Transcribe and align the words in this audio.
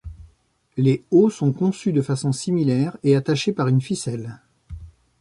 Les 0.77 1.05
hauts 1.11 1.29
sont 1.29 1.53
conçus 1.53 1.93
de 1.93 2.01
façon 2.01 2.31
similaire 2.31 2.97
et 3.03 3.15
attachés 3.15 3.53
par 3.53 3.67
une 3.67 3.81
ficelle. 3.83 4.39